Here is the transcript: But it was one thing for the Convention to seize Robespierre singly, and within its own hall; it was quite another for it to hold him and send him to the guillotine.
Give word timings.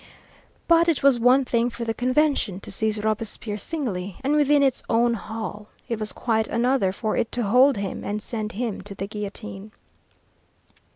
But 0.67 0.89
it 0.89 1.03
was 1.03 1.19
one 1.19 1.45
thing 1.45 1.69
for 1.69 1.85
the 1.85 1.93
Convention 1.93 2.59
to 2.61 2.71
seize 2.71 3.03
Robespierre 3.03 3.59
singly, 3.59 4.17
and 4.23 4.35
within 4.35 4.63
its 4.63 4.81
own 4.89 5.13
hall; 5.13 5.67
it 5.87 5.99
was 5.99 6.11
quite 6.11 6.47
another 6.47 6.91
for 6.91 7.15
it 7.15 7.31
to 7.33 7.43
hold 7.43 7.77
him 7.77 8.03
and 8.03 8.19
send 8.19 8.53
him 8.53 8.81
to 8.81 8.95
the 8.95 9.05
guillotine. 9.05 9.71